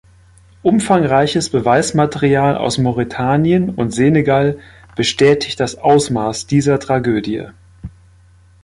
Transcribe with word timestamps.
Umfangreiches 0.63 1.51
Beweismaterial 1.51 2.57
aus 2.57 2.79
Mauretanien 2.79 3.69
und 3.69 3.91
Senegal 3.93 4.57
bestätigt 4.95 5.59
das 5.59 5.75
Ausmaß 5.77 6.47
dieser 6.47 6.79
Tragödie. 6.79 7.49